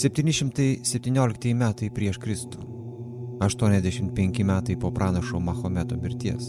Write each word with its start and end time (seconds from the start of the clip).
717 0.00 1.50
metai 1.52 1.90
prieš 1.92 2.16
Kristų. 2.22 2.62
85 3.44 4.44
metai 4.48 4.76
po 4.80 4.88
pranašo 4.96 5.40
Mahometo 5.44 5.98
mirties. 6.00 6.46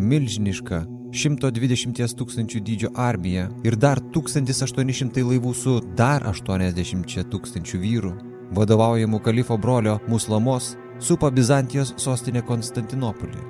Milžiniška 0.00 0.78
120 1.12 2.14
tūkstančių 2.20 2.62
dydžio 2.64 2.90
armija 2.96 3.50
ir 3.68 3.76
dar 3.76 4.00
1800 4.16 5.26
laivų 5.28 5.52
su 5.52 5.76
dar 5.98 6.24
80 6.30 7.28
tūkstančių 7.34 7.84
vyrų, 7.84 8.16
vadovaujamų 8.56 9.20
kalifo 9.20 9.60
brolio 9.60 9.98
Muslamos, 10.08 10.72
supa 10.98 11.28
Bizantijos 11.30 11.92
sostinę 12.00 12.40
Konstantinopolį. 12.48 13.44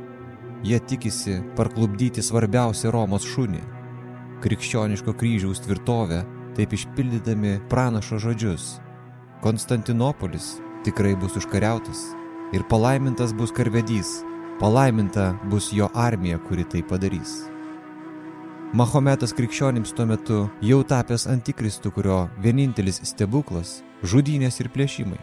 Jie 0.66 0.80
tikisi 0.80 1.38
parklubdyti 1.55 2.23
svarbiausią 2.23 2.91
Romos 2.91 3.23
šunį- 3.23 3.62
krikščioniško 4.43 5.15
kryžiaus 5.15 5.62
tvirtovę, 5.62 6.24
taip 6.57 6.73
išpildydami 6.73 7.60
pranašo 7.69 8.19
žodžius. 8.19 8.84
Konstantinopolis 9.45 10.57
tikrai 10.84 11.12
bus 11.21 11.34
užkariautas 11.37 11.98
ir 12.57 12.62
palaimintas 12.65 13.35
bus 13.37 13.51
karvedys, 13.52 14.23
palaiminta 14.57 15.35
bus 15.51 15.69
jo 15.73 15.91
armija, 15.95 16.39
kuri 16.48 16.65
tai 16.65 16.80
padarys. 16.80 17.35
Mahometas 18.73 19.37
krikščionims 19.37 19.93
tuo 19.93 20.07
metu 20.09 20.38
jau 20.65 20.80
tapęs 20.80 21.27
antikristu, 21.29 21.93
kurio 21.93 22.23
vienintelis 22.41 23.02
stebuklas- 23.05 23.83
žudynės 24.11 24.61
ir 24.61 24.73
plėšimai. 24.73 25.21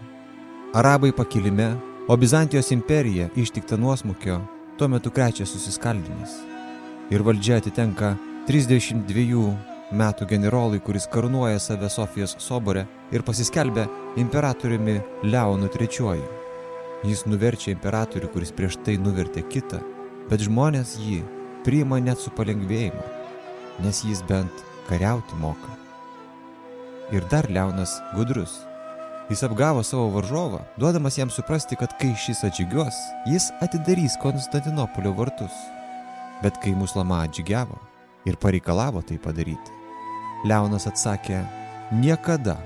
Arabai 0.74 1.12
pakilime, 1.12 1.82
o 2.08 2.18
Bizantijos 2.18 2.72
imperija 2.72 3.30
ištikta 3.36 3.76
nuosmukio 3.78 4.42
tuo 4.78 4.88
metu 4.88 5.10
krečia 5.10 5.46
susiskaldimas. 5.46 6.30
Ir 7.10 7.24
valdžia 7.24 7.58
atitenka 7.58 8.18
32 8.46 9.71
metų 9.92 10.28
generolui, 10.30 10.80
kuris 10.80 11.08
karnuoja 11.12 11.60
save 11.60 11.90
Sofijos 11.90 12.36
sobore 12.40 12.86
ir 13.12 13.24
pasiskelbia 13.28 13.88
imperatoriumi 14.18 15.00
Leonu 15.24 15.70
III. 15.72 16.22
Jis 17.08 17.26
nuverčia 17.26 17.72
imperatorių, 17.74 18.30
kuris 18.34 18.54
prieš 18.54 18.78
tai 18.86 19.00
nuvertė 19.02 19.42
kitą, 19.50 19.82
bet 20.30 20.46
žmonės 20.46 21.00
jį 21.02 21.24
priima 21.66 21.98
net 22.02 22.22
su 22.22 22.30
palengvėjimu 22.38 23.22
nes 23.80 24.04
jis 24.04 24.22
bent 24.28 24.64
kariauti 24.90 25.36
moka. 25.36 25.72
Ir 27.12 27.26
dar 27.32 27.50
Leonas 27.50 28.00
gudrus. 28.16 28.62
Jis 29.30 29.44
apgavo 29.48 29.84
savo 29.84 30.10
varžovą, 30.12 30.60
duodamas 30.78 31.18
jam 31.18 31.30
suprasti, 31.30 31.76
kad 31.80 31.94
kai 32.00 32.12
šis 32.20 32.44
atžygiuos, 32.48 32.98
jis 33.32 33.50
atidarys 33.64 34.18
Konstantinopolio 34.22 35.14
vartus. 35.16 35.56
Bet 36.44 36.58
kai 36.64 36.74
muslama 36.76 37.22
atžygiavo 37.26 37.78
ir 38.28 38.36
pareikalavo 38.36 39.02
tai 39.02 39.18
padaryti, 39.18 39.81
Leonas 40.48 40.88
atsakė, 40.90 41.44
niekada. 41.94 42.58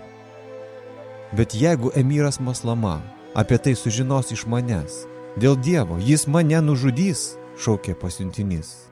Bet 1.36 1.56
jeigu 1.58 1.92
emiras 1.96 2.40
Maslama 2.40 3.02
apie 3.36 3.60
tai 3.60 3.76
sužinos 3.76 4.32
iš 4.32 4.46
manęs, 4.48 5.04
dėl 5.36 5.60
Dievo 5.60 6.00
jis 6.00 6.28
mane 6.32 6.62
nužudys, 6.64 7.34
šaukė 7.60 7.98
pasiuntinys 8.00 8.86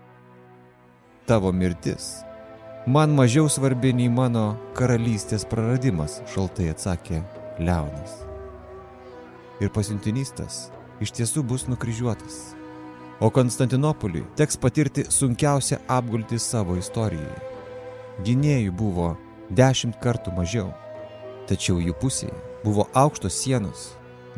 tavo 1.26 1.52
mirtis. 1.52 2.24
Man 2.88 3.16
mažiau 3.16 3.48
svarbi 3.50 3.94
nei 3.96 4.10
mano 4.12 4.58
karalystės 4.76 5.46
praradimas, 5.48 6.20
šaltai 6.34 6.68
atsakė 6.74 7.22
Leonas. 7.64 8.18
Ir 9.64 9.72
pasiuntinys 9.72 10.34
tas 10.36 10.58
iš 11.04 11.14
tiesų 11.16 11.46
bus 11.48 11.68
nukryžiuotas. 11.72 12.42
O 13.24 13.30
Konstantinopoliui 13.32 14.26
teks 14.36 14.60
patirti 14.60 15.06
sunkiausią 15.08 15.80
apgultį 15.88 16.40
savo 16.42 16.76
istorijoje. 16.76 17.53
Gynėjų 18.22 18.78
buvo 18.78 19.14
dešimt 19.50 19.98
kartų 20.04 20.36
mažiau, 20.38 20.70
tačiau 21.50 21.80
jų 21.82 21.98
pusėje 21.98 22.36
buvo 22.64 22.86
aukštos 22.94 23.42
sienos, 23.42 23.92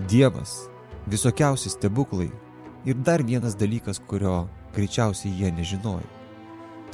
dievas, 0.09 0.69
visokiausi 1.11 1.69
stebuklai 1.69 2.31
ir 2.87 2.95
dar 2.95 3.23
vienas 3.23 3.59
dalykas, 3.59 3.99
kurio 3.99 4.45
greičiausiai 4.75 5.35
jie 5.35 5.51
nežinojo 5.51 6.15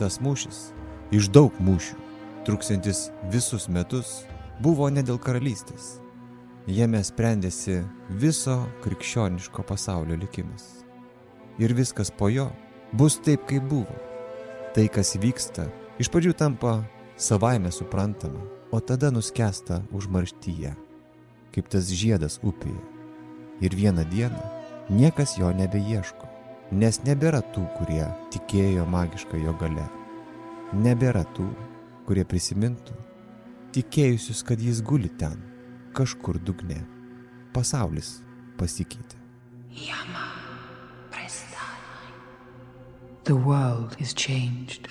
tas 0.01 0.17
mūšis, 0.17 0.71
iš 1.13 1.29
daug 1.29 1.55
mūšių, 1.61 1.97
truksantis 2.47 3.09
visus 3.29 3.67
metus, 3.69 4.23
buvo 4.63 4.89
ne 4.89 5.03
dėl 5.05 5.19
karalystės. 5.21 5.99
Jame 6.69 7.01
sprendėsi 7.05 7.81
viso 8.21 8.57
krikščioniško 8.81 9.65
pasaulio 9.69 10.17
likimas. 10.17 10.65
Ir 11.61 11.73
viskas 11.77 12.09
po 12.09 12.29
jo 12.33 12.47
bus 12.97 13.19
taip, 13.21 13.45
kaip 13.49 13.65
buvo. 13.69 13.97
Tai, 14.73 14.85
kas 14.93 15.13
vyksta, 15.21 15.67
iš 15.99 16.09
pradžių 16.13 16.33
tampa 16.37 16.79
savaime 17.17 17.71
suprantama, 17.71 18.39
o 18.71 18.79
tada 18.79 19.11
nuskesta 19.11 19.81
užmarštyje, 19.91 20.75
kaip 21.51 21.71
tas 21.71 21.91
žiedas 21.91 22.39
upėje. 22.39 22.79
Ir 23.61 23.75
vieną 23.75 24.07
dieną 24.09 24.43
niekas 24.89 25.37
jo 25.37 25.51
nebeieško 25.53 26.31
nes 26.71 27.01
nebėra 27.03 27.41
tų, 27.53 27.65
kurie 27.77 28.05
tikėjo 28.31 28.85
magišką 28.87 29.39
jo 29.43 29.53
gale. 29.59 29.85
Nebėra 30.71 31.23
tų, 31.35 31.49
kurie 32.07 32.23
prisimintų, 32.25 32.95
tikėjusius, 33.75 34.43
kad 34.47 34.61
jis 34.63 34.79
guli 34.81 35.11
ten, 35.19 35.35
kažkur 35.95 36.39
dugne. 36.39 36.79
Pasaulis 37.51 38.21
pasikeitė. 38.57 39.19
Yama, 39.87 40.29
The 43.23 43.35
world 43.35 43.95
is 43.99 44.15
changed. 44.15 44.89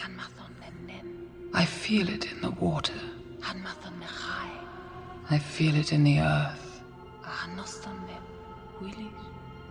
I 1.52 1.64
feel 1.64 2.08
it 2.08 2.30
in 2.30 2.40
the 2.40 2.50
water. 2.50 3.00
I 5.30 5.38
feel 5.38 5.74
it 5.74 5.92
in 5.92 6.04
the 6.04 6.20
earth. 6.20 6.80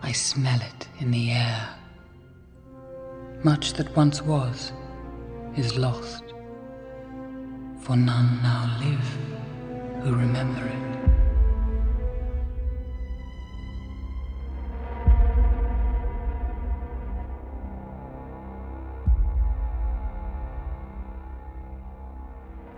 I 0.01 0.11
smell 0.11 0.59
it 0.61 0.87
in 0.99 1.11
the 1.11 1.31
air. 1.31 1.69
Much 3.43 3.73
that 3.73 3.95
once 3.95 4.21
was 4.21 4.73
is 5.55 5.77
lost, 5.77 6.23
for 7.81 7.95
none 7.95 8.41
now 8.41 8.77
live 8.79 10.03
who 10.03 10.15
remember 10.15 10.65
it. 10.65 10.98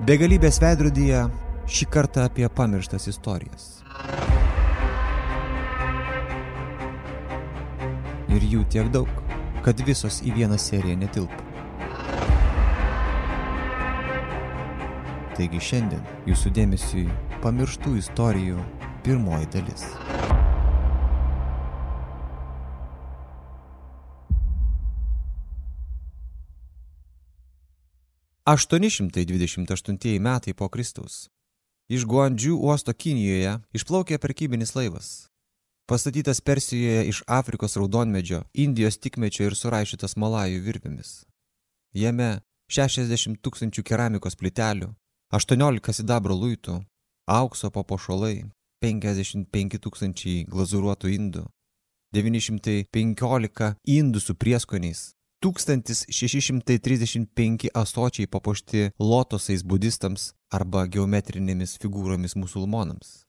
Begalybės 0.02 0.58
veidrodyje 0.58 1.20
šį 1.70 1.86
kartą 1.94 2.24
apie 2.26 2.48
pamirštas 2.50 3.06
istorijas. 3.12 3.68
Ir 8.34 8.48
jų 8.50 8.64
tiek 8.74 8.90
daug 8.90 9.12
kad 9.62 9.82
visos 9.86 10.24
į 10.26 10.34
vieną 10.40 10.58
seriją 10.58 10.98
netilpa. 11.04 11.44
Taigi 15.38 15.62
šiandien 15.70 16.02
jūsų 16.30 16.54
dėmesiui 16.58 17.06
pamirštų 17.46 18.00
istorijų 18.02 18.58
pirmoji 19.06 19.54
dalis. 19.54 19.86
Aštuoni 28.46 28.90
šimtai 28.90 29.22
dvidešimt 29.26 29.72
aštuntieji 29.72 30.20
metai 30.20 30.54
po 30.58 30.66
Kristaus. 30.70 31.28
Iš 31.94 32.08
Guandžių 32.10 32.56
uosto 32.58 32.94
Kinijoje 32.94 33.52
išplaukė 33.78 34.18
prekybinis 34.18 34.74
laivas, 34.74 35.10
pastatytas 35.86 36.42
Persijoje 36.42 37.04
iš 37.12 37.20
Afrikos 37.28 37.78
raudonmedžio, 37.78 38.42
Indijos 38.58 38.98
tikmečio 38.98 39.46
ir 39.46 39.58
suraišytas 39.60 40.18
Malajų 40.18 40.64
virvėmis. 40.66 41.12
Jame 41.94 42.42
60 42.66 43.38
tūkstančių 43.46 43.86
keramikos 43.86 44.40
plitelių, 44.42 44.90
18 45.30 45.94
sidabro 46.02 46.34
luitų, 46.34 46.82
aukso 47.30 47.70
papuošalai, 47.70 48.50
55 48.82 49.78
tūkstančiai 49.86 50.48
glazūruotų 50.50 51.14
indų, 51.14 51.46
915 52.18 53.76
indų 53.86 54.20
su 54.20 54.34
prieskoniais, 54.34 55.12
1635 55.42 57.70
asočiai 57.74 58.28
papuošti 58.28 58.92
lotosais 59.00 59.64
budistams 59.66 60.34
arba 60.54 60.86
geometrinėmis 60.86 61.78
figūromis 61.82 62.36
musulmonams. 62.38 63.26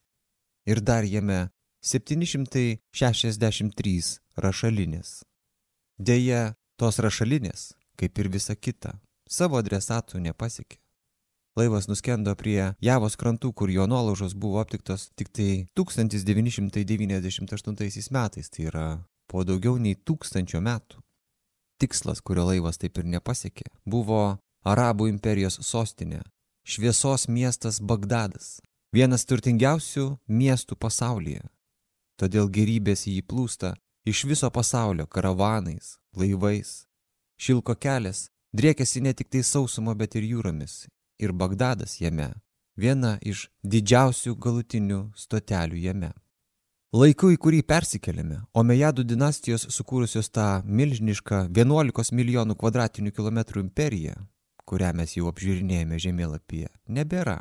Ir 0.69 0.85
dar 0.85 1.09
jame 1.09 1.49
763 1.83 4.21
rašalinės. 4.37 5.25
Deja, 5.99 6.55
tos 6.77 6.99
rašalinės, 7.03 7.75
kaip 7.97 8.19
ir 8.19 8.29
visa 8.29 8.55
kita, 8.55 9.01
savo 9.27 9.57
adresatų 9.59 10.19
nepasiekė. 10.29 10.77
Laivas 11.57 11.89
nuskendo 11.89 12.35
prie 12.37 12.75
Javos 12.81 13.17
krantų, 13.21 13.53
kur 13.53 13.71
jo 13.71 13.87
nuolaužos 13.89 14.33
buvo 14.33 14.61
aptiktos 14.61 15.11
tik 15.17 15.29
tai 15.37 15.67
1998 15.77 18.11
metais, 18.13 18.49
tai 18.49 18.65
yra 18.71 19.05
po 19.29 19.45
daugiau 19.45 19.77
nei 19.77 19.95
tūkstančio 19.97 20.61
metų. 20.65 20.97
Tikslas, 21.83 22.23
kurio 22.23 22.47
laivas 22.47 22.79
taip 22.79 23.01
ir 23.03 23.09
nepasiekė, 23.17 23.67
buvo 23.85 24.39
Arabų 24.63 25.09
imperijos 25.11 25.59
sostinė, 25.67 26.21
šviesos 26.63 27.27
miestas 27.27 27.81
Bagdadas, 27.83 28.61
vienas 28.95 29.27
turtingiausių 29.27 30.05
miestų 30.31 30.79
pasaulyje. 30.79 31.43
Todėl 32.21 32.47
gerybės 32.55 33.09
į 33.11 33.17
jį 33.17 33.25
plūsta 33.27 33.73
iš 34.07 34.23
viso 34.31 34.51
pasaulio 34.55 35.09
karavanais, 35.11 35.97
laivais. 36.15 36.85
Šilko 37.35 37.75
kelias 37.75 38.29
driekėsi 38.55 39.03
ne 39.03 39.11
tik 39.19 39.33
tai 39.35 39.43
sausumo, 39.43 39.95
bet 39.99 40.15
ir 40.15 40.29
jūromis. 40.31 40.87
Ir 41.19 41.33
Bagdadas 41.33 41.99
jame- 42.01 42.31
viena 42.83 43.19
iš 43.23 43.49
didžiausių 43.67 44.37
galutinių 44.39 45.01
stotelių 45.17 45.83
jame. 45.83 46.13
Laiku, 46.93 47.31
į 47.33 47.39
kurį 47.41 47.63
persikeliame, 47.65 48.43
Omejadų 48.53 49.07
dinastijos 49.09 49.63
sukūrusios 49.73 50.27
tą 50.29 50.61
milžinišką 50.69 51.47
11 51.49 52.13
milijonų 52.13 52.53
kvadratinių 52.61 53.15
kilometrų 53.17 53.63
imperiją, 53.65 54.19
kurią 54.69 54.91
mes 54.99 55.15
jau 55.17 55.31
apžiūrinėjame 55.31 55.97
žemėlapyje, 56.05 56.69
nebėra. 56.93 57.39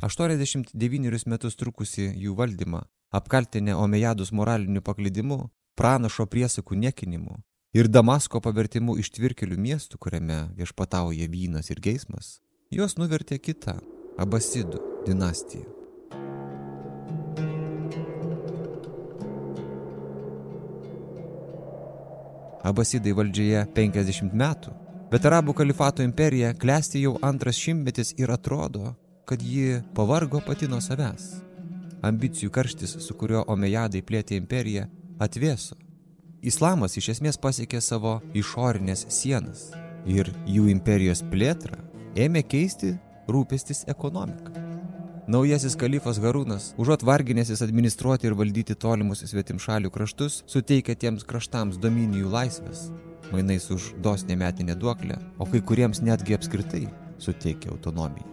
89 0.00 1.26
metus 1.28 1.60
trukusi 1.60 2.06
jų 2.16 2.32
valdymą, 2.38 2.80
apkaltinę 3.12 3.76
Omejadus 3.76 4.32
moraliniu 4.32 4.80
paklydimu, 4.80 5.50
pranašo 5.76 6.24
priesakų 6.24 6.80
niekinimu 6.86 7.42
ir 7.76 7.92
Damasko 7.92 8.40
pavertimu 8.40 8.96
iš 8.96 9.12
tvirkelių 9.12 9.60
miestų, 9.68 10.00
kuriame 10.00 10.40
viešpatauja 10.56 11.28
vynas 11.28 11.68
ir 11.68 11.84
geismas, 11.84 12.40
juos 12.72 12.96
nuvertė 12.96 13.36
kita- 13.36 13.76
Abasidų 14.24 15.04
dinastija. 15.04 15.81
Abasidai 22.62 23.14
valdžioje 23.18 23.64
50 23.74 24.34
metų, 24.38 24.72
bet 25.10 25.26
Arabų 25.26 25.54
kalifato 25.58 26.04
imperija 26.06 26.52
klesti 26.54 27.02
jau 27.02 27.16
antras 27.22 27.58
šimtmetis 27.58 28.14
ir 28.18 28.30
atrodo, 28.30 28.94
kad 29.26 29.42
ji 29.42 29.80
pavargo 29.94 30.40
pati 30.46 30.68
nuo 30.70 30.80
savęs. 30.80 31.42
Ambicijų 32.02 32.50
karštis, 32.54 32.96
su 33.02 33.14
kuriuo 33.18 33.44
Omejadai 33.50 34.02
plėtė 34.02 34.38
imperiją, 34.38 34.88
atvėso. 35.22 35.76
Islamas 36.42 36.96
iš 36.98 37.12
esmės 37.16 37.38
pasiekė 37.38 37.80
savo 37.80 38.16
išorinės 38.34 39.06
sienas 39.14 39.68
ir 40.06 40.32
jų 40.46 40.66
imperijos 40.72 41.22
plėtrą 41.30 41.78
ėmė 42.18 42.42
keisti 42.42 42.96
rūpestis 43.30 43.86
ekonomika. 43.90 44.61
Naujasis 45.30 45.76
kalifas 45.78 46.18
Harūnas, 46.18 46.72
užuot 46.82 47.04
varginėsis 47.06 47.60
administruoti 47.62 48.26
ir 48.26 48.34
valdyti 48.34 48.74
tolimus 48.74 49.20
svetimšalių 49.30 49.90
kraštus, 49.94 50.40
suteikia 50.50 50.96
tiems 50.98 51.22
kraštams 51.22 51.76
dominijų 51.78 52.26
laisvės, 52.32 52.88
mainais 53.30 53.68
už 53.70 53.92
dosnę 54.02 54.34
metinę 54.40 54.74
duoklę, 54.74 55.20
o 55.38 55.46
kai 55.46 55.60
kuriems 55.62 56.00
netgi 56.02 56.34
apskritai 56.34 56.88
suteikia 57.22 57.70
autonomiją. 57.70 58.26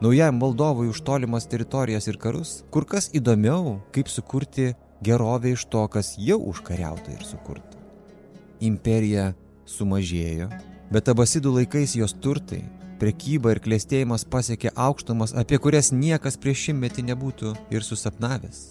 Naujajam 0.00 0.40
valdovui 0.40 0.88
už 0.88 1.02
tolimas 1.04 1.44
teritorijas 1.44 2.08
ir 2.08 2.16
karus 2.16 2.54
kur 2.72 2.88
kas 2.88 3.10
įdomiau, 3.12 3.82
kaip 3.92 4.08
sukurti 4.08 4.70
gerovę 5.04 5.52
iš 5.52 5.66
to, 5.68 5.84
kas 5.92 6.14
jau 6.16 6.40
užkariauta 6.40 7.12
ir 7.12 7.26
sukurta. 7.28 7.76
Imperija 8.64 9.34
sumažėjo, 9.68 10.48
bet 10.88 11.12
abasidų 11.12 11.52
laikais 11.58 11.98
jos 12.00 12.16
turtai 12.16 12.62
prekyba 13.04 13.52
ir 13.52 13.60
klėstėjimas 13.60 14.24
pasiekė 14.32 14.72
aukštumas, 14.80 15.34
apie 15.36 15.58
kurias 15.60 15.90
niekas 15.92 16.38
prieš 16.40 16.70
šimtmetį 16.70 17.04
nebūtų 17.10 17.52
ir 17.74 17.84
susapnavęs. 17.84 18.62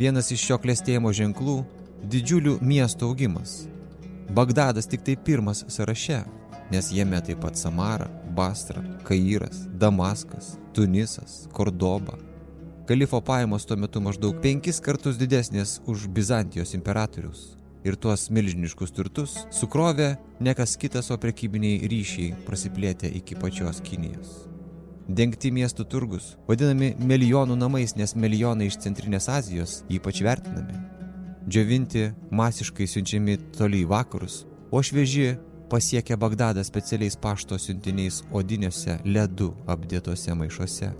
Vienas 0.00 0.32
iš 0.34 0.48
šio 0.48 0.58
klėstėjimo 0.64 1.12
ženklų- 1.14 1.56
didžiulių 2.12 2.56
miestų 2.72 3.12
augimas. 3.12 3.68
Bagdadas 4.34 4.88
tik 4.90 5.04
tai 5.06 5.16
pirmas 5.16 5.64
sąraše, 5.68 6.24
nes 6.72 6.90
jame 6.90 7.20
taip 7.20 7.40
pat 7.40 7.56
Samara, 7.56 8.10
Bastra, 8.34 8.82
Kairas, 9.04 9.68
Damaskas, 9.78 10.56
Tunisas, 10.74 11.46
Kordoba. 11.52 12.18
Kalifo 12.86 13.20
pajamos 13.20 13.64
tuo 13.64 13.76
metu 13.76 14.00
maždaug 14.00 14.40
penkis 14.42 14.80
kartus 14.80 15.16
didesnės 15.16 15.80
už 15.86 16.08
Bizantijos 16.08 16.74
imperatorius 16.74 17.61
ir 17.84 17.96
tuos 17.96 18.28
milžiniškus 18.30 18.94
turtus 18.94 19.36
sukrovė 19.54 20.14
ne 20.40 20.54
kas 20.58 20.76
kitas, 20.80 21.10
o 21.10 21.18
prekybiniai 21.18 21.82
ryšiai 21.90 22.32
prasiplėtė 22.46 23.10
iki 23.18 23.38
pačios 23.38 23.82
Kinijos. 23.84 24.42
Dengti 25.08 25.50
miestų 25.50 25.84
turgus, 25.90 26.36
vadinami 26.48 26.92
milijonų 26.98 27.56
namais, 27.58 27.96
nes 27.98 28.14
milijonai 28.14 28.70
iš 28.70 28.78
Centrinės 28.84 29.28
Azijos 29.28 29.80
ypač 29.90 30.22
vertinami. 30.22 30.78
Džiovinti 31.48 32.12
masiškai 32.30 32.86
siunčiami 32.86 33.38
toli 33.58 33.82
į 33.82 33.88
vakarus, 33.90 34.44
o 34.70 34.78
švieži 34.78 35.34
pasiekia 35.72 36.16
Bagdadą 36.16 36.62
specialiais 36.64 37.18
pašto 37.18 37.58
siuntiniais 37.58 38.22
odiniuose 38.30 39.00
ledų 39.04 39.50
apdėtose 39.74 40.36
maišuose. 40.38 40.92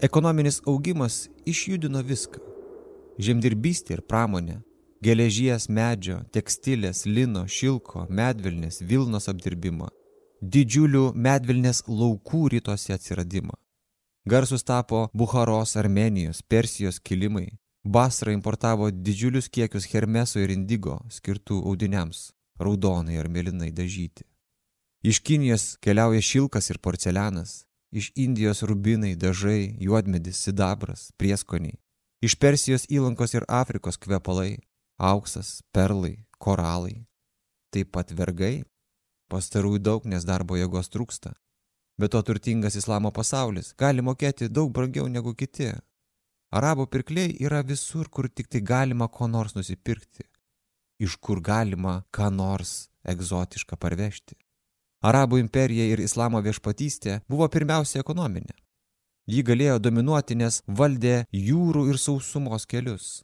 Ekonominis 0.00 0.60
augimas 0.66 1.24
išjudino 1.42 2.04
viską. 2.06 2.38
Žemdirbystė 3.18 3.96
ir 3.96 4.02
pramonė, 4.06 4.60
geležies, 5.02 5.66
medžio, 5.66 6.20
tekstilės, 6.30 7.00
lino, 7.06 7.42
šilko, 7.50 8.04
medvilnės, 8.06 8.78
Vilnos 8.78 9.26
apdirbimą, 9.32 9.88
didžiulių 10.38 11.02
medvilnės 11.18 11.82
laukų 11.88 12.44
rytuose 12.54 12.94
atsiradimą. 12.94 13.58
Garsus 14.22 14.62
tapo 14.62 15.08
Buharos, 15.12 15.74
Armenijos, 15.76 16.44
Persijos 16.46 17.00
kilimai. 17.00 17.48
Basra 17.82 18.30
importavo 18.30 18.92
didžiulius 18.92 19.48
kiekius 19.50 19.90
hermeso 19.90 20.38
ir 20.38 20.54
indigo 20.54 21.00
skirtų 21.10 21.58
audiniams, 21.66 22.28
raudonai 22.60 23.18
ar 23.18 23.26
mėlynai 23.26 23.72
dažyti. 23.74 24.22
Iš 25.02 25.24
Kinijos 25.26 25.72
keliauja 25.82 26.22
šilkas 26.22 26.70
ir 26.70 26.78
porcelianas, 26.78 27.64
iš 27.92 28.12
Indijos 28.14 28.62
rubinai, 28.62 29.14
dažai, 29.16 29.76
juodmedis, 29.80 30.42
sidabras, 30.44 31.10
prieskoniai, 31.16 31.78
iš 32.20 32.36
Persijos 32.36 32.86
įlankos 32.90 33.34
ir 33.34 33.46
Afrikos 33.48 33.96
kvepalai, 33.96 34.58
auksas, 34.98 35.62
perlai, 35.72 36.16
koralai, 36.38 37.06
taip 37.72 37.92
pat 37.94 38.12
vergai, 38.12 38.64
pastarųjų 39.32 39.82
daug, 39.82 40.08
nes 40.08 40.24
darbo 40.24 40.56
jėgos 40.58 40.90
trūksta. 40.92 41.34
Bet 41.98 42.12
to 42.14 42.22
turtingas 42.22 42.76
islamo 42.78 43.10
pasaulis 43.10 43.72
gali 43.78 44.04
mokėti 44.06 44.48
daug 44.48 44.70
brangiau 44.72 45.08
negu 45.10 45.34
kiti. 45.34 45.72
Arabų 46.54 46.86
pirkliai 46.92 47.34
yra 47.44 47.60
visur, 47.66 48.08
kur 48.08 48.28
tik 48.28 48.48
tai 48.48 48.60
galima 48.64 49.08
ko 49.08 49.26
nors 49.28 49.56
nusipirkti, 49.56 50.24
iš 51.02 51.18
kur 51.20 51.42
galima 51.44 52.04
ką 52.14 52.30
nors 52.32 52.88
egzotišką 53.04 53.76
parvežti. 53.76 54.38
Arabų 55.04 55.38
imperija 55.38 55.84
ir 55.92 56.00
islamo 56.02 56.40
viešpatystė 56.42 57.20
buvo 57.30 57.46
pirmiausia 57.48 58.02
ekonominė. 58.02 58.54
Ji 59.28 59.42
galėjo 59.44 59.78
dominuoti, 59.78 60.34
nes 60.34 60.62
valdė 60.66 61.26
jūrų 61.32 61.88
ir 61.92 61.98
sausumos 62.00 62.64
kelius. 62.66 63.22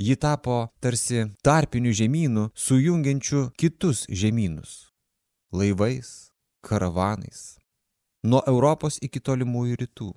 Ji 0.00 0.16
tapo 0.16 0.68
tarsi 0.80 1.26
tarpinių 1.44 1.92
žemynų, 1.96 2.44
sujungiančių 2.54 3.50
kitus 3.56 4.06
žemynus- 4.08 4.92
laivais, 5.58 6.30
karavanais. 6.62 7.58
Nuo 8.22 8.42
Europos 8.46 8.98
iki 9.02 9.20
tolimųjų 9.20 9.76
rytų, 9.80 10.12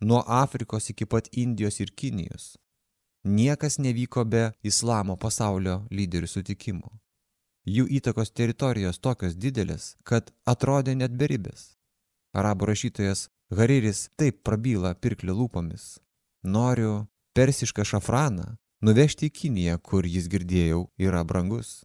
nuo 0.00 0.22
Afrikos 0.26 0.90
iki 0.90 1.06
pat 1.06 1.28
Indijos 1.32 1.80
ir 1.80 1.90
Kinijos. 1.94 2.56
Niekas 3.24 3.78
nevyko 3.78 4.24
be 4.24 4.52
islamo 4.62 5.16
pasaulio 5.16 5.86
lyderių 5.90 6.28
sutikimo. 6.28 6.90
Jų 7.64 7.86
įtakos 7.98 8.34
teritorijos 8.36 9.00
tokios 9.00 9.38
didelės, 9.40 9.94
kad 10.04 10.28
atrodė 10.44 10.94
net 11.00 11.14
beribės. 11.16 11.74
Arabų 12.36 12.68
rašytojas 12.72 13.28
Hariris 13.54 14.10
taip 14.20 14.42
prabyla 14.44 14.94
pirklio 14.94 15.32
lūpomis. 15.38 15.98
Noriu 16.44 17.06
persišką 17.32 17.86
šafraną 17.88 18.56
nuvežti 18.84 19.30
į 19.30 19.34
Kiniją, 19.38 19.78
kur 19.80 20.04
jis 20.04 20.28
girdėjau 20.28 20.88
yra 21.00 21.24
brangus. 21.24 21.82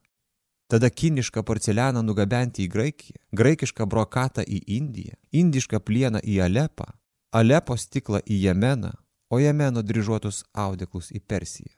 Tada 0.69 0.89
kinišką 0.89 1.41
porcelianą 1.47 2.03
nugabenti 2.05 2.67
į 2.67 2.69
Graikiją, 2.69 3.17
graikišką 3.33 3.87
brokatą 3.89 4.43
į 4.45 4.59
Indiją, 4.75 5.15
indišką 5.31 5.79
plieną 5.81 6.21
į 6.21 6.41
Alepą, 6.45 6.85
Alepo 7.33 7.77
stiklą 7.77 8.19
į 8.25 8.37
Jemeną, 8.43 8.91
o 9.33 9.39
Jemeno 9.39 9.81
dryžuotus 9.81 10.43
audeklus 10.53 11.09
į 11.13 11.23
Persiją. 11.25 11.73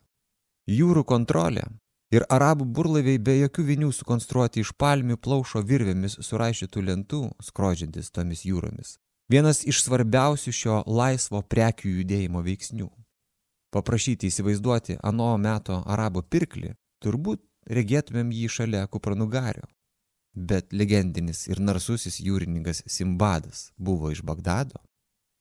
Jūrų 0.68 1.06
kontrolė 1.08 1.64
ir 2.12 2.26
arabų 2.30 2.68
burlaiviai 2.76 3.20
be 3.20 3.38
jokių 3.40 3.66
vinių 3.70 3.92
sukonstruoti 3.96 4.62
iš 4.64 4.74
palmių 4.80 5.18
plaušo 5.18 5.64
virvėmis 5.68 6.20
suraišytų 6.28 6.84
lentų, 6.90 7.22
skrodžiantis 7.44 8.12
tomis 8.12 8.44
jūromis. 8.46 8.98
Vienas 9.32 9.64
iš 9.64 9.86
svarbiausių 9.86 10.52
šio 10.52 10.82
laisvo 10.88 11.40
prekių 11.42 12.02
judėjimo 12.02 12.42
veiksnių. 12.44 12.90
Paprašyti 13.72 14.28
įsivaizduoti 14.28 14.98
ano 15.08 15.30
meto 15.40 15.78
arabo 15.88 16.22
pirklį, 16.22 16.74
turbūt 17.00 17.40
regėtumėm 17.72 18.34
jį 18.36 18.50
šalia 18.52 18.88
kupranugario. 18.92 19.64
Bet 20.36 20.76
legendinis 20.76 21.46
ir 21.48 21.60
narsusis 21.64 22.20
jūrininkas 22.24 22.84
Simbadas 22.88 23.70
buvo 23.78 24.12
iš 24.12 24.24
Bagdado. 24.24 24.80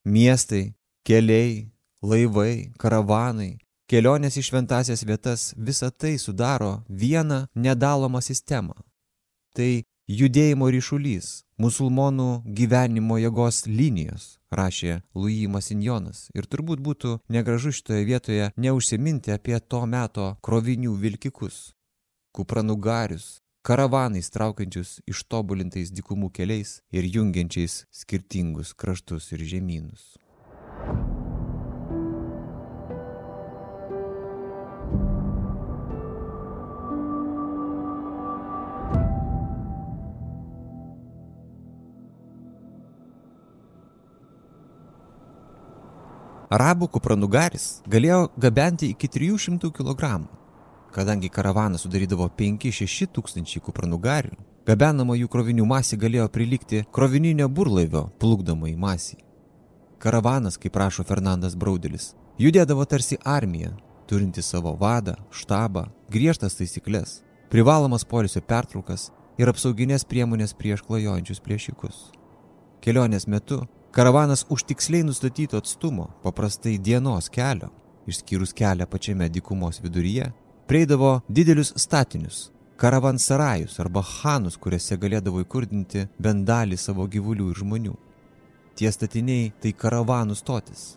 Miestai, 0.06 0.74
keliai, 1.06 1.70
laivai, 2.02 2.70
karavanai, 2.78 3.58
kelionės 3.90 4.36
į 4.38 4.44
šventasias 4.46 5.02
vietas 5.02 5.50
visa 5.58 5.90
tai 5.90 6.14
sudaro 6.18 6.84
vieną 6.88 7.46
nedalomą 7.54 8.20
sistemą. 8.22 8.76
Tai 9.56 9.82
judėjimo 10.06 10.68
ryšulys, 10.70 11.42
musulmonų 11.58 12.28
gyvenimo 12.58 13.18
jėgos 13.18 13.64
linijos, 13.66 14.38
rašė 14.54 15.00
Louis 15.14 15.50
Masinjonas. 15.50 16.28
Ir 16.38 16.46
turbūt 16.46 16.78
būtų 16.86 17.18
negražu 17.34 17.74
šitoje 17.74 18.06
vietoje 18.06 18.48
neužsiminti 18.56 19.34
apie 19.34 19.58
to 19.58 19.82
meto 19.86 20.36
krovinių 20.46 20.94
vilkikus, 20.94 21.74
kupranugarius, 22.30 23.40
karavanais 23.66 24.30
traukiančius 24.30 25.00
ištobulintais 25.10 25.90
dikumų 25.90 26.30
keliais 26.30 26.78
ir 26.94 27.10
jungiančiais 27.10 27.84
skirtingus 27.90 28.70
kraštus 28.74 29.32
ir 29.34 29.42
žemynus. 29.42 30.14
Arabų 46.50 46.88
kupranugaris 46.96 47.64
galėjo 47.86 48.24
gabenti 48.34 48.88
iki 48.90 49.06
300 49.06 49.68
kg. 49.70 50.08
Kadangi 50.90 51.28
karavaną 51.30 51.78
sudarydavo 51.78 52.26
5-6 52.26 53.06
tūkstančiai 53.14 53.62
kupranugarių, 53.62 54.34
gabenamo 54.66 55.14
jų 55.14 55.30
krovinių 55.30 55.68
masė 55.70 56.00
galėjo 56.02 56.26
prilikti 56.34 56.82
krovininio 56.90 57.46
burlaivio 57.46 58.08
plukdomai 58.18 58.74
masiai. 58.74 59.22
Karavanas, 60.02 60.58
kaip 60.58 60.74
prašo 60.74 61.06
Fernandas 61.06 61.54
Braudelis, 61.54 62.16
judėdavo 62.42 62.82
tarsi 62.82 63.20
armija, 63.22 63.70
turinti 64.10 64.42
savo 64.42 64.74
vadą, 64.74 65.20
štabą, 65.30 65.86
griežtas 66.10 66.58
taisyklės, 66.58 67.20
privalomas 67.52 68.02
polisio 68.02 68.42
pertraukas 68.42 69.12
ir 69.38 69.54
apsauginės 69.54 70.02
priemonės 70.02 70.58
prieš 70.58 70.82
klajojančius 70.82 71.46
plėšikus. 71.46 72.08
Kelionės 72.82 73.30
metu 73.30 73.68
Karavanas 73.90 74.46
už 74.48 74.62
tiksliai 74.62 75.02
nustatyto 75.02 75.56
atstumo, 75.56 76.10
paprastai 76.22 76.78
dienos 76.78 77.26
kelio, 77.28 77.70
išskyrus 78.06 78.52
kelią 78.54 78.86
pačiame 78.86 79.26
dykumos 79.28 79.80
viduryje, 79.82 80.28
prieidavo 80.66 81.20
didelius 81.28 81.72
statinius, 81.76 82.52
karavansarajus 82.76 83.80
arba 83.82 84.04
hanus, 84.06 84.56
kuriuose 84.62 84.94
galėdavo 84.94 85.42
įkurdinti 85.42 86.06
bent 86.22 86.46
dalį 86.46 86.78
savo 86.78 87.08
gyvulių 87.10 87.50
ir 87.50 87.58
žmonių. 87.64 87.96
Tie 88.78 88.92
statiniai 88.94 89.50
tai 89.60 89.74
karavanų 89.74 90.38
stotis. 90.38 90.94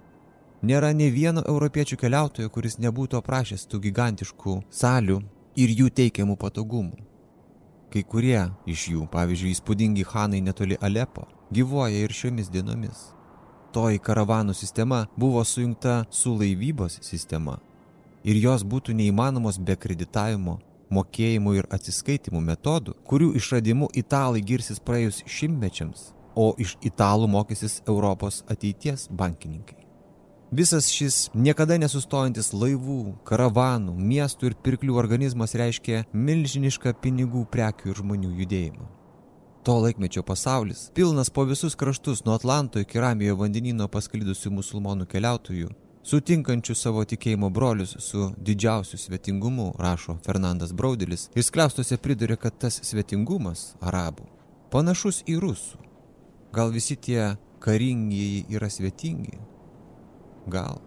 Nėra 0.61 0.93
ne 0.93 1.09
vieno 1.09 1.41
europiečių 1.49 1.97
keliautojo, 1.97 2.53
kuris 2.53 2.77
nebūtų 2.77 3.17
aprašęs 3.17 3.65
tų 3.71 3.81
gigantiškų 3.87 4.59
salių 4.69 5.17
ir 5.57 5.73
jų 5.81 5.89
teikiamų 5.89 6.37
patogumų. 6.37 7.01
Kai 7.89 8.05
kurie 8.05 8.51
iš 8.69 8.87
jų, 8.93 9.07
pavyzdžiui, 9.09 9.57
įspūdingi 9.57 10.05
hanai 10.13 10.45
netoli 10.45 10.77
Alepo, 10.81 11.25
gyvuoja 11.53 12.05
ir 12.05 12.15
šiomis 12.15 12.49
dienomis. 12.53 13.11
Toji 13.73 14.01
karavanų 14.03 14.53
sistema 14.57 15.05
buvo 15.17 15.43
sujungta 15.45 16.03
su 16.09 16.35
laivybos 16.37 16.99
sistema 17.01 17.59
ir 18.23 18.39
jos 18.39 18.63
būtų 18.63 18.95
neįmanomos 18.97 19.59
be 19.59 19.75
kreditavimo, 19.75 20.57
mokėjimų 20.93 21.55
ir 21.59 21.69
atsiskaitimų 21.73 22.41
metodų, 22.49 22.95
kurių 23.07 23.33
išradimu 23.39 23.89
italai 23.97 24.43
girsis 24.45 24.79
praėjus 24.79 25.23
šimtmečiams, 25.25 26.11
o 26.35 26.53
iš 26.57 26.77
italų 26.85 27.29
mokysis 27.35 27.81
Europos 27.87 28.43
ateities 28.49 29.07
bankininkai. 29.11 29.79
Visas 30.53 30.85
šis 30.93 31.31
niekada 31.33 31.79
nesustojantis 31.81 32.51
laivų, 32.53 33.15
karavanų, 33.25 33.95
miestų 33.97 34.51
ir 34.51 34.57
pirklių 34.65 34.99
organizmas 35.01 35.55
reiškia 35.57 36.03
milžinišką 36.13 36.93
pinigų, 37.01 37.47
prekių 37.49 37.89
ir 37.89 38.01
žmonių 38.03 38.35
judėjimą. 38.43 38.92
To 39.63 39.77
laikmečio 39.79 40.23
pasaulis, 40.23 40.91
pilnas 40.93 41.29
po 41.29 41.43
visus 41.43 41.75
kraštus 41.75 42.25
nuo 42.25 42.35
Atlanto 42.35 42.79
iki 42.79 42.99
Ramijojo 42.99 43.37
vandenino 43.39 43.85
pasklidusių 43.87 44.49
musulmonų 44.57 45.05
keliautojų, 45.07 45.69
sutinkančių 46.03 46.75
savo 46.75 47.05
tikėjimo 47.07 47.47
brolius 47.47 47.95
su 48.03 48.25
didžiausiu 48.35 48.99
svetingumu, 48.99 49.69
rašo 49.79 50.17
Fernandas 50.25 50.73
Braudelis, 50.75 51.29
ir 51.35 51.47
skliaustose 51.47 51.95
priduria, 51.95 52.35
kad 52.35 52.57
tas 52.59 52.81
svetingumas 52.83 53.77
arabų 53.79 54.27
panašus 54.73 55.21
į 55.31 55.37
rusų. 55.45 55.79
Gal 56.51 56.75
visi 56.75 56.99
tie 56.99 57.37
karingieji 57.63 58.43
yra 58.51 58.67
svetingi? 58.67 59.39
Gal. 60.51 60.81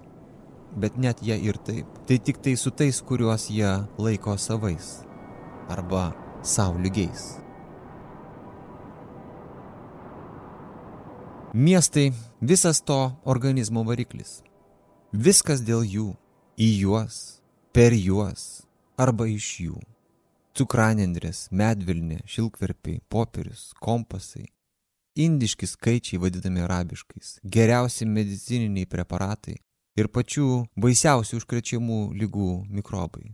Bet 0.77 1.01
net 1.01 1.25
jie 1.25 1.41
ir 1.49 1.57
taip. 1.65 1.89
Tai 2.05 2.21
tik 2.21 2.45
tai 2.45 2.59
su 2.61 2.75
tais, 2.77 3.01
kuriuos 3.01 3.49
jie 3.49 3.73
laiko 3.97 4.37
savais. 4.37 4.99
Arba 5.73 6.11
savo 6.45 6.77
lygiais. 6.77 7.46
Miestai 11.59 12.13
visas 12.41 12.83
to 12.85 13.17
organizmo 13.25 13.81
variklis. 13.89 14.43
Viskas 15.09 15.63
dėl 15.65 15.87
jų, 15.89 16.11
į 16.61 16.67
juos, 16.83 17.15
per 17.73 17.95
juos 17.97 18.43
arba 19.01 19.25
iš 19.25 19.47
jų. 19.63 19.79
Cukranendrės, 20.53 21.47
medvilnė, 21.49 22.19
šilkverpiai, 22.29 23.01
popierius, 23.09 23.71
kompasai. 23.81 24.45
Indiški 25.17 25.65
skaičiai 25.71 26.21
vadinami 26.21 26.61
arabiškais, 26.67 27.39
geriausi 27.41 28.05
medicininiai 28.05 28.85
preparatai 28.85 29.57
ir 29.97 30.13
pačių 30.13 30.67
baisiausių 30.77 31.41
užkrečiamų 31.41 32.03
lygų 32.21 32.51
mikrobai. 32.69 33.33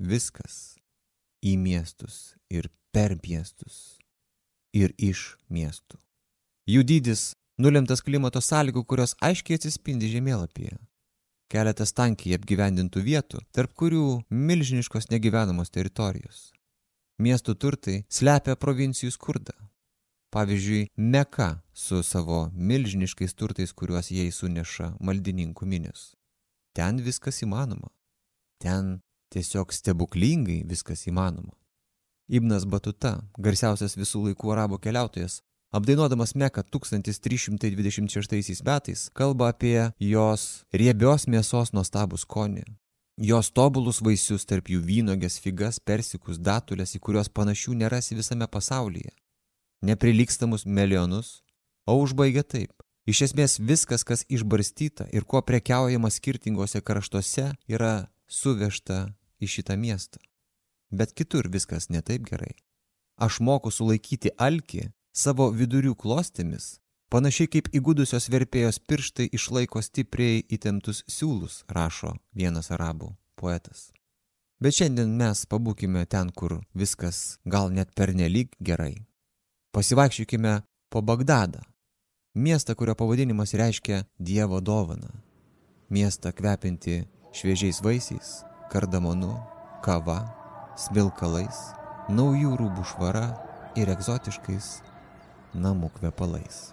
Viskas 0.00 0.78
į 1.44 1.58
miestus 1.60 2.32
ir 2.48 2.72
per 2.96 3.18
miestus 3.20 3.98
ir 4.72 4.96
iš 4.96 5.34
miestų. 5.52 6.00
Jų 6.64 6.88
dydis 6.88 7.34
nulemtas 7.58 8.02
klimato 8.02 8.40
sąlygų, 8.40 8.84
kurios 8.84 9.14
aiškiai 9.20 9.58
atsispindi 9.58 10.10
žemėlapyje. 10.12 10.78
Keletas 11.52 11.92
tankiai 11.92 12.38
apgyvendintų 12.38 13.02
vietų, 13.04 13.42
tarp 13.52 13.74
kurių 13.76 14.22
milžiniškos 14.30 15.10
negyvenamos 15.12 15.70
teritorijos. 15.70 16.50
Miestų 17.20 17.54
turtai 17.60 17.98
slepia 18.08 18.56
provincijų 18.56 19.12
skurdą. 19.12 19.52
Pavyzdžiui, 20.32 20.88
Meka 20.96 21.60
su 21.76 22.00
savo 22.02 22.46
milžiniškais 22.56 23.34
turtais, 23.36 23.74
kuriuos 23.76 24.08
jai 24.10 24.30
suneša 24.32 24.94
maldininkų 25.04 25.68
minius. 25.68 26.14
Ten 26.72 27.02
viskas 27.04 27.42
įmanoma. 27.44 27.92
Ten 28.56 29.02
tiesiog 29.28 29.74
stebuklingai 29.76 30.62
viskas 30.64 31.04
įmanoma. 31.04 31.52
Ibnas 32.32 32.64
Batuta, 32.64 33.18
garsiausias 33.36 33.98
visų 33.98 34.30
laikų 34.30 34.54
arabo 34.54 34.78
keliautojas, 34.80 35.42
Apdainuodamas 35.72 36.34
Meką 36.34 36.62
1326 36.62 38.64
metais 38.64 39.10
kalba 39.14 39.48
apie 39.48 39.92
jos 39.98 40.66
riebios 40.68 41.24
mėsos 41.24 41.72
nuostabų 41.72 42.20
skonį, 42.20 42.64
jos 43.16 43.48
tobulus 43.56 44.02
vaisius 44.04 44.44
tarp 44.44 44.68
jų 44.68 44.84
vynogės, 44.84 45.40
figas, 45.40 45.80
persikus, 45.80 46.36
datulės, 46.36 46.92
į 46.92 47.00
kuriuos 47.00 47.32
panašių 47.32 47.72
nerasi 47.80 48.12
visame 48.20 48.44
pasaulyje, 48.52 49.16
neprilykstamus 49.80 50.66
milijonus, 50.66 51.40
o 51.88 51.96
užbaigia 52.04 52.44
taip. 52.44 52.76
Iš 53.08 53.30
esmės 53.30 53.56
viskas, 53.56 54.04
kas 54.04 54.28
išbarstyta 54.28 55.08
ir 55.08 55.24
kuo 55.24 55.40
prekiaujama 55.40 56.12
skirtingose 56.12 56.84
kraštuose, 56.84 57.56
yra 57.64 58.12
suvežta 58.28 59.16
į 59.40 59.48
šitą 59.56 59.80
miestą. 59.80 60.20
Bet 60.92 61.16
kitur 61.16 61.48
viskas 61.48 61.88
netaip 61.88 62.28
gerai. 62.28 62.60
Aš 63.16 63.40
moku 63.40 63.72
sulaikyti 63.72 64.36
alkį 64.36 64.92
savo 65.12 65.50
vidurių 65.52 65.94
klostėmis, 65.94 66.78
panašiai 67.12 67.50
kaip 67.52 67.68
įgudusios 67.76 68.30
verpėjos 68.32 68.80
pirštai 68.88 69.28
išlaiko 69.36 69.82
stipriai 69.84 70.42
įtemptus 70.48 71.04
siūlus, 71.08 71.62
rašo 71.68 72.16
vienas 72.34 72.72
arabų 72.72 73.12
poetas. 73.36 73.90
Bet 74.62 74.78
šiandien 74.78 75.12
mes 75.18 75.44
pabūkime 75.50 76.06
ten, 76.06 76.30
kur 76.30 76.60
viskas 76.74 77.38
gal 77.44 77.72
net 77.74 77.92
pernelyg 77.98 78.54
gerai. 78.60 78.94
Pasivaikščiokime 79.74 80.60
po 80.92 81.02
Bagdadą, 81.02 81.60
miestą, 82.34 82.76
kurio 82.76 82.94
pavadinimas 82.94 83.54
reiškia 83.58 84.04
Dievo 84.18 84.60
dovaną. 84.60 85.10
Miestą 85.90 86.32
kvepinti 86.32 87.02
šviežiais 87.36 87.82
vaisiais, 87.84 88.30
kardamonu, 88.72 89.34
kava, 89.84 90.20
smilkalais, 90.78 91.58
naujų 92.08 92.54
rūbų 92.60 92.86
švara 92.92 93.26
ir 93.76 93.90
egzotiškais 93.92 94.91
namų 95.54 95.90
kvepalais. 95.98 96.70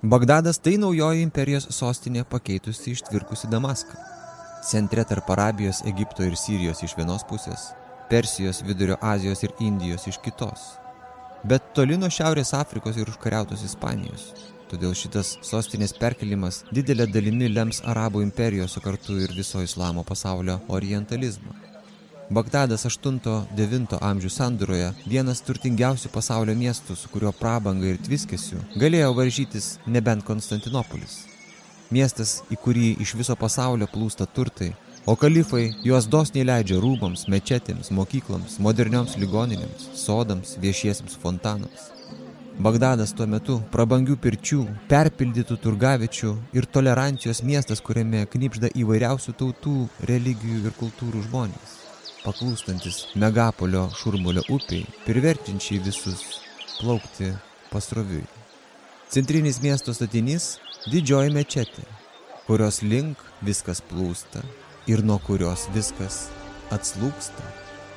Bagdadas 0.00 0.56
tai 0.58 0.78
naujoji 0.80 1.20
imperijos 1.22 1.66
sostinė 1.76 2.24
pakeitusi 2.24 2.94
ištvirkusi 2.96 3.50
Damaską. 3.52 3.98
Centre 4.64 5.04
tarp 5.04 5.28
Arabijos, 5.30 5.82
Egipto 5.84 6.24
ir 6.24 6.36
Sirijos 6.40 6.80
iš 6.82 6.96
vienos 6.96 7.22
pusės 7.28 7.70
Persijos, 8.10 8.62
Vidurio 8.66 8.96
Azijos 9.00 9.42
ir 9.44 9.52
Indijos 9.60 10.06
iš 10.10 10.18
kitos. 10.24 10.64
Bet 11.44 11.68
toli 11.76 11.94
nuo 11.96 12.08
Šiaurės 12.10 12.50
Afrikos 12.58 12.96
ir 12.98 13.08
užkariautos 13.12 13.62
Ispanijos. 13.62 14.32
Todėl 14.70 14.92
šitas 14.94 15.32
sostinės 15.42 15.90
perkelimas 15.98 16.60
didelė 16.70 17.08
dalimi 17.10 17.48
lems 17.50 17.80
Arabų 17.90 18.22
imperijos, 18.22 18.76
o 18.78 18.82
kartu 18.84 19.16
ir 19.18 19.32
viso 19.34 19.62
islamo 19.66 20.04
pasaulio 20.06 20.60
orientalizmą. 20.70 21.56
Bagdadas 22.30 22.86
8-9 22.86 23.98
amžių 23.98 24.30
sandūroje, 24.30 24.92
vienas 25.10 25.42
turtingiausių 25.42 26.12
pasaulio 26.14 26.54
miestų, 26.54 26.94
su 26.94 27.10
kurio 27.10 27.32
prabanga 27.34 27.90
ir 27.90 27.98
tviskesiu, 27.98 28.60
galėjo 28.78 29.10
varžytis 29.18 29.72
nebent 29.90 30.22
Konstantinopolis. 30.28 31.24
Miestas, 31.90 32.44
į 32.54 32.62
kurį 32.62 32.92
iš 33.02 33.16
viso 33.18 33.34
pasaulio 33.34 33.90
plūsta 33.90 34.30
turtai, 34.30 34.76
o 35.02 35.18
kalifai 35.18 35.72
juos 35.82 36.06
dosniai 36.06 36.46
leidžia 36.46 36.78
rūmams, 36.78 37.26
mečetėms, 37.26 37.90
mokykloms, 37.90 38.60
modernioms 38.62 39.18
ligoninėms, 39.18 39.90
sodams, 39.98 40.54
viešiesiems 40.62 41.18
fontanams. 41.18 41.90
Bagdadas 42.60 43.14
tuo 43.16 43.24
metu 43.30 43.58
prabangių 43.72 44.18
pirčių, 44.20 44.62
perpildytų 44.90 45.56
turgavičių 45.64 46.32
ir 46.52 46.66
tolerancijos 46.68 47.40
miestas, 47.40 47.80
kuriame 47.80 48.26
knipžda 48.28 48.74
įvairiausių 48.76 49.36
tautų, 49.40 49.76
religijų 50.10 50.66
ir 50.68 50.76
kultūrų 50.76 51.24
žmonės 51.30 51.80
paklūstantis 52.24 53.06
megapolio 53.16 53.86
šurmulio 53.96 54.44
upiai, 54.52 54.84
priverčiančiai 55.06 55.80
visus 55.84 56.24
plaukti 56.78 57.32
pasroviui. 57.72 58.26
Centrinis 59.10 59.60
miesto 59.64 59.94
statinys– 59.96 60.58
didžioji 60.92 61.32
mečetė, 61.34 61.86
kurios 62.46 62.80
link 62.84 63.24
viskas 63.46 63.82
plūsta 63.90 64.44
ir 64.90 65.02
nuo 65.04 65.18
kurios 65.24 65.66
viskas 65.74 66.26
atslūksta, 66.74 67.50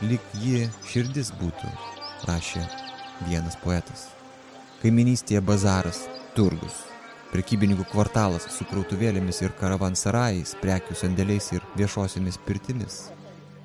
lyg 0.07 0.33
ji 0.41 0.65
širdis 0.89 1.31
būtų, 1.39 1.69
rašė 2.29 2.65
vienas 3.27 3.59
poetas. 3.61 4.22
Kaiminystėje 4.83 5.39
bazaras, 5.47 6.03
turgus, 6.35 6.83
prekybininkų 7.31 7.87
kvartalas 7.93 8.49
su 8.51 8.67
krautuvėlėmis 8.67 9.41
ir 9.45 9.55
karavansarajais, 9.57 10.57
prekių 10.61 10.99
sandėliais 10.99 11.51
ir 11.55 11.65
viešosiomis 11.79 12.41
pirtimis– 12.45 13.03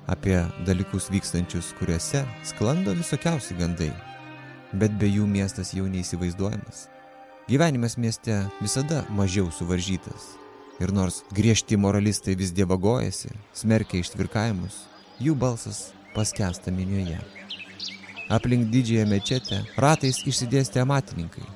apie 0.09 0.45
dalykus 0.65 1.09
vykstančius, 1.13 1.73
kuriuose 1.79 2.23
sklando 2.43 2.95
visokiausi 2.97 3.57
gandai, 3.59 3.91
bet 4.73 4.95
be 4.97 5.09
jų 5.09 5.27
miestas 5.29 5.73
jau 5.77 5.85
neįsivaizduojamas. 5.89 6.87
Gyvenimas 7.49 7.97
mieste 7.97 8.41
visada 8.61 9.03
mažiau 9.13 9.49
suvaržytas. 9.53 10.35
Ir 10.79 10.93
nors 10.95 11.23
griežti 11.35 11.77
moralistai 11.77 12.37
vis 12.39 12.53
dievagojasi, 12.55 13.33
smerkia 13.53 13.99
ištvirkavimus, 14.03 14.85
jų 15.19 15.35
balsas 15.35 15.89
paskesta 16.15 16.71
minioje. 16.71 17.19
Aplink 18.29 18.67
didžiąją 18.69 19.07
mečetę 19.09 19.57
ratais 19.81 20.19
išsidėstė 20.29 20.83
amatininkai. 20.83 21.47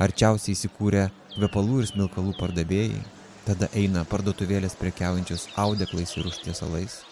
Arčiausiai 0.00 0.54
įsikūrė 0.56 1.02
kvepalų 1.34 1.82
ir 1.82 1.88
smilkalų 1.90 2.32
pardavėjai, 2.38 3.02
tada 3.44 3.68
eina 3.76 4.06
parduotuvėlės 4.08 4.78
prekiaujančios 4.80 5.50
audeklais 5.60 6.16
ir 6.16 6.30
užtiesalais, 6.32 7.02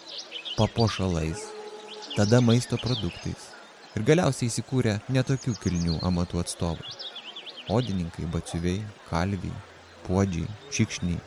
papuošalais, 0.57 1.45
tada 2.15 2.41
maisto 2.41 2.81
produktais 2.81 3.51
ir 3.93 4.05
galiausiai 4.09 4.49
įsikūrė 4.49 4.97
netokių 5.13 5.53
kilnių 5.61 6.01
amatų 6.09 6.41
atstovai. 6.41 6.97
Odininkai, 7.77 8.25
batsiuviai, 8.33 8.81
kalviai, 9.11 9.53
puodžiai, 10.07 10.49
šikšniai, 10.73 11.21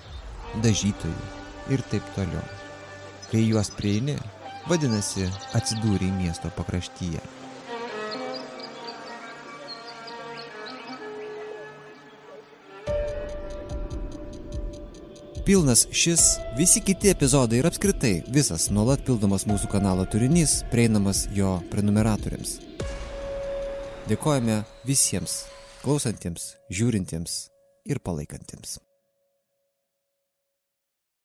dažytojai 0.64 1.74
ir 1.74 1.86
taip 1.92 2.14
toliau. 2.18 2.47
Kai 3.30 3.47
juos 3.47 3.71
prieini, 3.78 4.16
vadinasi 4.66 5.30
atsidūrė 5.54 6.10
miesto 6.18 6.50
pakraštyje. 6.58 7.23
Pilnas 15.50 15.89
šis, 15.91 16.21
visi 16.56 16.80
kiti 16.80 17.10
epizodai 17.10 17.58
ir 17.58 17.67
apskritai 17.67 18.10
visas 18.30 18.69
nuolat 18.71 19.00
pildomas 19.02 19.43
mūsų 19.50 19.67
kanalo 19.73 20.04
turinys 20.06 20.52
prieinamas 20.71 21.25
jo 21.34 21.56
prenumeratoriams. 21.73 22.52
Dėkojame 24.06 24.60
visiems 24.86 25.34
klausantiems, 25.82 26.52
žiūrintiems 26.71 27.34
ir 27.91 27.99
palaikantiems. 27.99 28.76